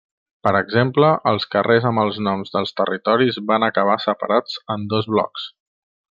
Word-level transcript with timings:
Per 0.45 0.51
exemple, 0.59 1.09
els 1.31 1.43
carrers 1.55 1.85
amb 1.91 2.03
els 2.05 2.17
noms 2.29 2.55
dels 2.57 2.73
territoris 2.83 3.37
van 3.55 3.67
acabar 3.71 3.99
separats 4.09 4.57
en 4.77 4.87
dos 4.95 5.11
blocs. 5.17 5.47